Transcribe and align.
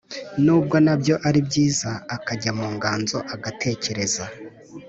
nubwo 0.43 0.75
na 0.85 0.93
byo 1.01 1.15
ari 1.27 1.39
byiza, 1.47 1.91
akajya 2.15 2.51
mu 2.59 2.67
nganzo, 2.75 3.17
agatekereza, 3.33 4.23